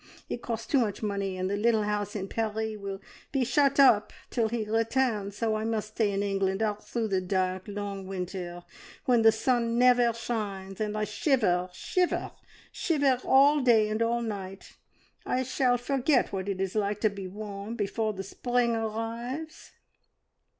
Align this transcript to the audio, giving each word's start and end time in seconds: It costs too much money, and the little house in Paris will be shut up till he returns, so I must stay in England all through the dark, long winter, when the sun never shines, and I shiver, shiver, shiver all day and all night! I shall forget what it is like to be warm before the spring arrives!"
It 0.29 0.41
costs 0.41 0.65
too 0.65 0.79
much 0.79 1.03
money, 1.03 1.37
and 1.37 1.47
the 1.47 1.55
little 1.55 1.83
house 1.83 2.15
in 2.15 2.27
Paris 2.27 2.75
will 2.75 2.99
be 3.31 3.43
shut 3.45 3.79
up 3.79 4.11
till 4.31 4.49
he 4.49 4.65
returns, 4.67 5.37
so 5.37 5.53
I 5.53 5.63
must 5.63 5.89
stay 5.89 6.09
in 6.11 6.23
England 6.23 6.63
all 6.63 6.73
through 6.73 7.09
the 7.09 7.21
dark, 7.21 7.67
long 7.67 8.07
winter, 8.07 8.63
when 9.05 9.21
the 9.21 9.31
sun 9.31 9.77
never 9.77 10.11
shines, 10.11 10.81
and 10.81 10.97
I 10.97 11.03
shiver, 11.03 11.69
shiver, 11.71 12.31
shiver 12.71 13.19
all 13.23 13.59
day 13.61 13.89
and 13.89 14.01
all 14.01 14.23
night! 14.23 14.75
I 15.23 15.43
shall 15.43 15.77
forget 15.77 16.33
what 16.33 16.49
it 16.49 16.59
is 16.59 16.73
like 16.73 16.99
to 17.01 17.09
be 17.11 17.27
warm 17.27 17.75
before 17.75 18.11
the 18.13 18.23
spring 18.23 18.75
arrives!" 18.75 19.71